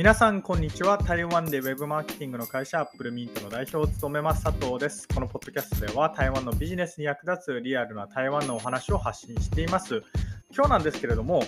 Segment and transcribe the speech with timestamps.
[0.00, 0.96] 皆さん、こんにちは。
[0.96, 5.06] 台湾でウェブマーケティングの会社、アップルミントの代表を務めます佐藤です。
[5.06, 10.02] このポッドキャストでは、台湾のビジネスに役立つリアルな台湾のお話を発信しています。
[10.56, 11.42] 今日なんですけれども、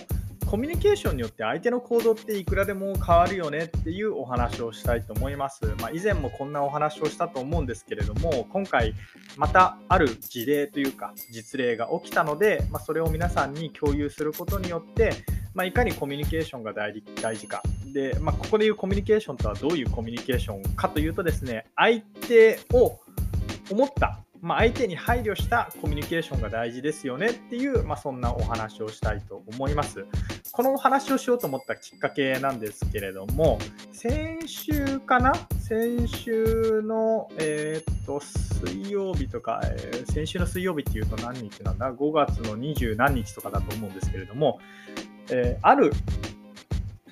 [0.45, 5.65] コミュニケーションによって相手の行動っていくらでも変わるよねっていうお話をしたいと思います。
[5.81, 8.93] まあ、以前もこんなお話をしたと思うんですけれども、今回
[9.35, 15.13] またある事例というか実例が起きたので、まあ、それを皆さんに共有することによって、
[15.53, 16.93] まあ、いかにコミュニケーションが大
[17.37, 17.61] 事か。
[17.93, 22.99] で、まあ、ここでいうコミュニケーションとはどういうコミュニケーションかというとですね、相手を
[23.71, 30.05] 思った、まあ、相手に配慮したコミュニケーションが大事ですよねっていう、まあ、そんなお話をしたいと思います。
[30.51, 33.57] このお話をしようと思ったきっかけなんですけれども、
[33.91, 35.33] 先週かな？
[35.57, 44.59] 先週の、えー、っと水曜日とか、えー、先週の水曜日っていうと何日なんだ ?5 月の20何日とかだと思うんですけれども、
[45.29, 45.91] えー、ある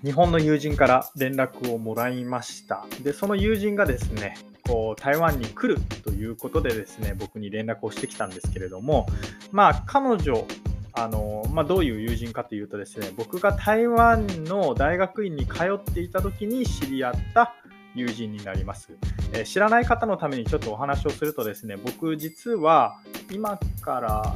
[0.04, 2.86] 日本の友人から連絡をもらいました。
[3.04, 4.36] で、その友人がですね、
[4.68, 9.06] こう台湾に来るということでですね、僕に連絡をしてきたんですけれども、
[9.52, 10.46] まあ、彼女、
[10.94, 17.54] あのまあ、どういう友人かというとですね、僕が台湾の大学院に通っていた時に知り合った
[17.94, 18.94] 友人になります、
[19.34, 22.98] えー、知らない方のためにちょっとお話をするとですね、僕実は
[23.32, 24.36] 今から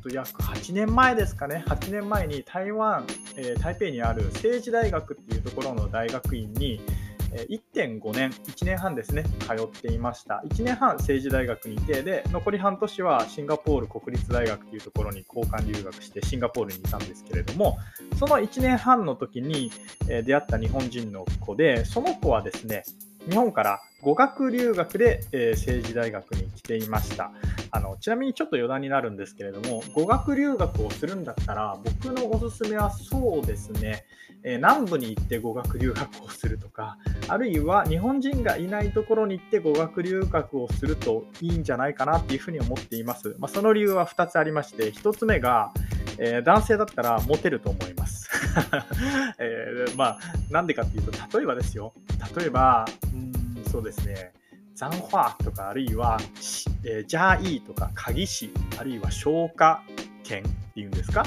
[0.00, 3.06] と約8年前ですかね、8年前に台湾、
[3.36, 6.80] えー、台北にある政治大学っていうところの大学院に、
[7.30, 10.42] 1.5年、1年半ですね、通っていました。
[10.48, 17.78] 1年半政治大学にいて、で、残り半年はシンガポール国立大学というところに交換留学してシンガポールにいたんですけれども、
[18.18, 19.70] その1年半の時に、
[20.06, 22.82] 出会った日本人の子で、その子はですね、
[23.28, 25.20] 日本から語学留学で、
[25.54, 27.32] 政治大学にていました。
[27.72, 34.04] あのちなみにちょっと余談になるんですけれども、語学留学をするんだったら、僕のおすすめはそうですね、
[34.44, 36.96] えー、南部に行って語学留学をするとか、
[37.26, 43.34] あるいは日本人がいないところに行って語学留学をするといいんじゃないかなっていうふうに思っています。
[43.38, 45.72] まあ、その理由は2つありまして、1つ目が、
[46.18, 48.30] えー、男性だったらモテると思います。
[49.38, 50.18] えー、まあ、
[50.50, 51.92] なんでかっていうと、例えばですよ、
[52.36, 53.30] 例えば、うん
[53.70, 54.32] そうですね、
[54.80, 56.18] 残話とか、あるいは、
[56.84, 59.82] えー、ジャーイーとか、鍵師、あるいは消火
[60.22, 61.22] 圏っていうんですか、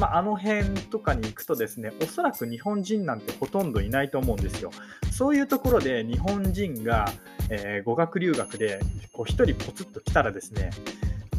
[0.00, 4.70] まあ、あの辺とかに行くとですね、おそらく日本人なんてほとんどいないと思うんですよ。
[5.12, 7.04] そういうところで日本人が、
[7.50, 8.80] えー、語学留学で
[9.12, 10.70] こう1人ポツッと来たらですね、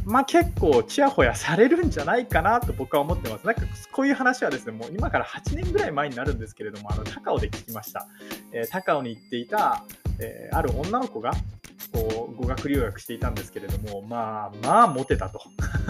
[0.05, 3.45] まあ、結構ちやほやされるんじゃないかなと僕は思ってます。
[3.47, 8.07] なんかこういう話はですね、もう今から8年ぐらい前になるんですけれども、あの高尾で聞きました。
[8.51, 9.83] えー、高尾に行っていた、
[10.19, 11.31] えー、ある女の子が、
[11.95, 15.41] こう語学留学していたんですけれども、まあ、まあ、モテたと。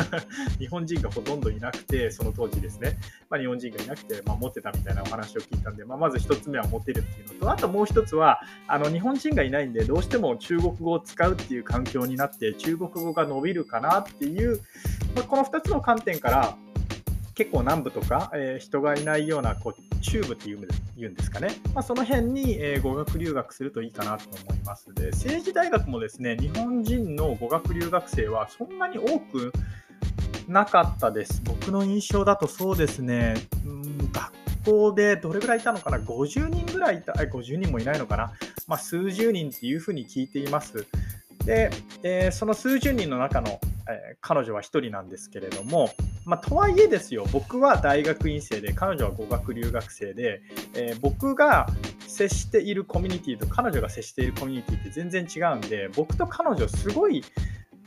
[0.59, 14.61] 日本人がほとんどいなくて、その当時ですね、まあ、日本人がいなくて、まあ、モテたみたいなお話を聞いたんで、まあ、まず1つ目はモテるっていうのと、あともう1つは、あの日本人がいないんで、どうしても中国語を使うっていう環境になって、中国語が伸びるかなっていう、
[15.15, 16.57] まあ、この2つの観点から、
[17.35, 24.94] 結構南部とか、えー、人がいないようなこう中部っていうんですかね、まあ、その辺に、えー、語学留学するといいかなと思います。
[24.94, 29.51] で政治大学もですね日本人の語学留学生はそんなに多く
[30.47, 31.41] なかったです。
[31.44, 33.35] 僕の印象だとそうですね、
[33.66, 33.75] うん
[34.66, 38.34] 学校でどれぐらいいたのかな、50人ぐらいいた、50人もいないのかな、
[38.68, 40.88] まあ、数十人っていうふうに聞いています。
[41.45, 41.69] で、
[42.03, 45.90] えー、その数十人の中の、え、彼女は1人なんですけれども、
[46.25, 50.41] まあ、とはいえですよ、僕は大学院生で、彼女は語学留学生で、
[50.74, 51.68] えー、僕が
[52.08, 57.24] 接しているコミュニティと彼女が接しているコミュニティって全然違うんで、僕と彼女すごい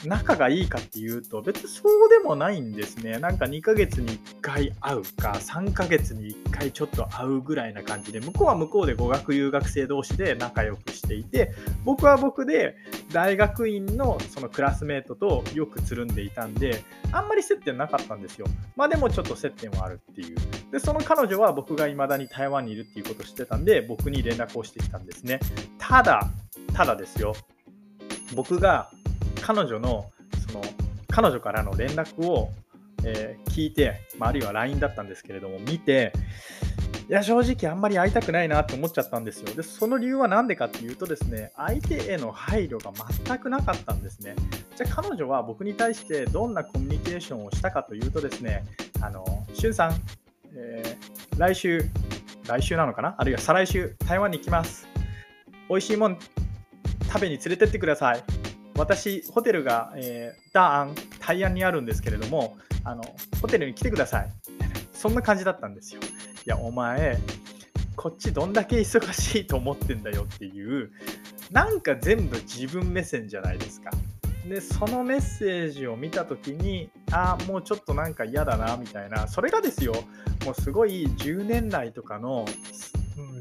[0.04, 3.18] 仲がいいかっていうと、別にそうでもないんですね。
[3.18, 11.52] なんか2ヶ月に1回会うか、3ヶ月に1回ちょっと会うぐらいな感じで、向こうは向こうで語学留学生同士で仲良くしていて、
[11.84, 12.76] 僕は僕で
[13.12, 18.46] 大学院のそのクラスメートとよくつるんでいたんで、あんまり接点なかったんですよ。
[18.76, 20.36] まあでもちょっと接点はあるっていう。
[20.70, 25.40] で、その彼女は僕が未だに台湾にいるっていうことを知ってたんで、僕に連絡をしてきたんですね。
[25.78, 26.28] ただ、
[26.74, 27.34] ただですよ。
[28.34, 28.90] 僕が
[29.40, 30.10] 彼女の
[30.46, 30.64] その
[31.08, 32.50] 彼女からの連絡を、
[33.04, 36.12] えー、聞いて、まあ、あるいは LINE だったんですけれども、見て、
[37.08, 39.54] いや、正直あんまり会いたくないなって思っちゃったんですよ。
[39.54, 42.92] で、その理由は何でかっていうとですね、相手への配慮が
[43.24, 44.36] 全くなかったんですね。
[44.76, 48.64] じゃあ彼女は僕に対してどんなコミュニケーションをしたかというとですね、
[49.00, 49.24] あの、
[49.54, 49.94] しゅんさん、
[50.54, 51.82] えー、来週、
[52.46, 53.14] 来週なのかな？
[53.16, 54.86] あるいは再来週、台湾に来ます。
[55.70, 56.18] 美味しいもん
[57.10, 58.22] 食べに連れてってください。
[58.76, 63.02] 私、ホテルが、えー、ダーン、大安にあるんですけれども、あの
[63.40, 64.30] ホテルに来てください。
[64.92, 66.02] そんな感じだったんですよ。
[66.48, 67.18] や、お前、
[67.98, 70.92] こっちどんだけ忙しいと思ってんだよっていう
[71.50, 73.90] なんか全部自分目線じゃないですか。
[74.48, 79.92] でそのメッセージを見た時にあもうちょっとなんか嫌だなみたいなそれがですよ
[80.46, 82.46] もうすごい10年来とかの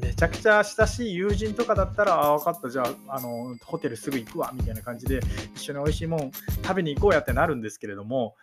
[0.00, 5.20] めちゃくちゃ親しい友人とかだったら、あ、分かった、じゃあ、あの、ホテルすぐ行くわ、みたいな感じで、
[5.54, 6.32] 一緒に美味しいもん
[6.62, 8.36] 食べに行こうやってなるんですけれども、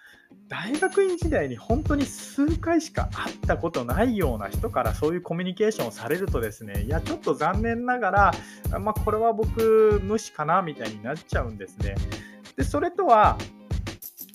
[0.48, 11.96] 大学院時代に本当に数回しか会ったことないような人からそういうコミュニケーションをされるとですね、いや、ちょっと残念ながら、まあ、これは僕、無視かな、みたいになっちゃうんですね。
[12.56, 13.38] で、それとは、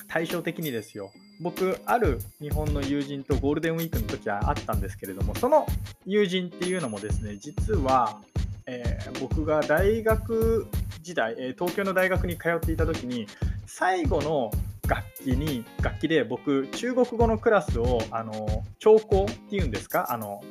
[0.09, 1.13] 対照的にですよ。
[1.41, 5.67] 僕、ある日本の友人とゴールデンウィークの時はあったんですけれども、その
[6.07, 8.21] 友人っていうのもですね、実は、
[8.67, 10.67] えー、僕が大学
[11.03, 13.27] 時代、え、東京の大学に通っていた時に、
[13.67, 14.51] 最後の
[14.87, 20.13] 楽器に楽器で僕中国語のクラスをあの聴講っていうんですか？
[20.13, 20.43] あの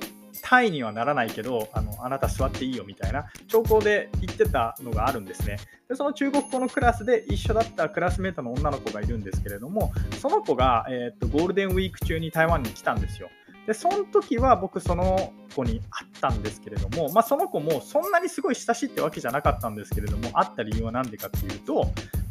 [0.49, 5.57] 単位にはならないけどあのあなた座っていいよみたいな兆候で言ってたのがあるんですね。
[5.87, 13.29] でその中国語のクラスで一緒だったクラスメートの女の子がいるんですけれどもその子が、えー、っとゴールデンウィーク中に台湾に来たんですよ。
[13.67, 21.85] でその時は僕その子に会ったんですけれども、まあ、その子もそんなにすごい親しいってわけじゃなかったんですけれども会った理由は何でかっていうと、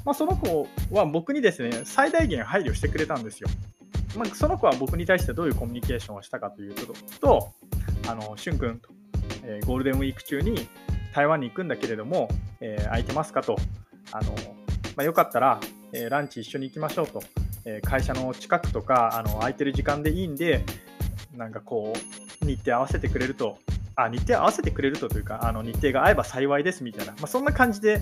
[0.05, 3.49] まあ、その子は僕にですね最大限配慮してくれたんですよ。
[4.17, 7.53] まあ、その子は僕に対してどういうコミュニケーションをしたかということと、
[8.09, 8.89] あの、しゅんくんと、
[9.45, 10.67] えー、ゴールデンウィーク中に
[11.15, 12.29] 台湾に行くんだけれども、
[12.61, 13.57] えー、空いてますかと、
[14.13, 14.33] あの、
[14.97, 15.61] まあ、よかったら、
[15.93, 17.23] えー、ランチ一緒に行きましょうと、
[17.65, 20.65] え会社の近くとか、あの、空いてる時間でいいんで、
[21.37, 21.93] なんかこ
[22.43, 23.59] う、日程合わせてくれると、
[23.95, 28.01] あ、日程合わせてくれるとというか、あの日程が合えば幸いですみたいな、まあ、そんな感じで、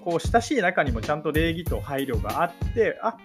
[0.00, 3.16] こう、親しい中にもちゃんと礼儀と配慮があって、あ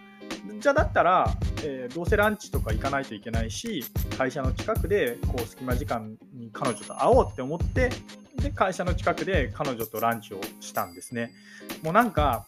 [0.60, 1.30] じゃあだったら、
[1.66, 3.86] えー、どうせランチとか行かないといけないし、
[4.18, 7.90] 会社の近くでこう隙間時間に彼女と会おうって思って、
[8.38, 11.32] で、会社の近くで彼女とランチをしたんですね。
[11.82, 12.46] もうなんか、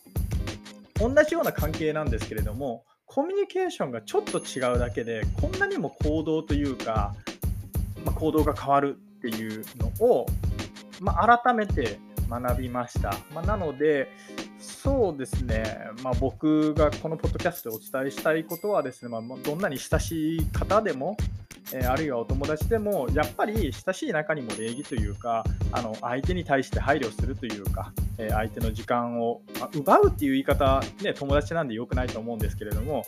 [0.96, 7.16] 同じような関係なんですけれども、コミュニケーションがちょっと違うだけで、こんなにも行動というか、
[8.04, 10.26] まあ、行動が変わるっていうのを、
[11.00, 13.16] まあ、改めて学びました。
[13.34, 14.10] まあ、なので、
[14.66, 15.64] そうですね、
[16.04, 21.16] まあ、僕がこのポッドキャストでお伝えしたいことはですね、まあ、どんなに親しい方でも、
[21.74, 33.06] えー、あるいはお友達でも、やっぱり親しい中にも礼儀というか、あの相手に対して配慮するというか、えー、相手の時間を、まあ、奪うっていう言い方、ね、友達なんで良くないと思うんですけれども、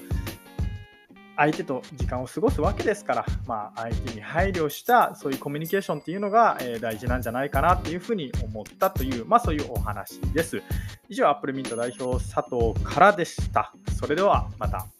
[1.37, 10.61] 相手と時間を過ごすわけですから、まあ、相手に配慮したそういうコミュニケーションっていうのが、え、大事なんじゃないかなっていうふうに思ったという、まあ、そういうお話です。
[11.07, 13.73] 以上、アップルミント代表佐藤からでした。
[13.97, 14.96] それではまた。